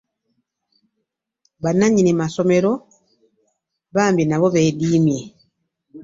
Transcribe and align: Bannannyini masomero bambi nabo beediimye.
Bannannyini 1.61 2.11
masomero 2.21 2.71
bambi 3.95 4.23
nabo 4.25 4.47
beediimye. 4.53 5.19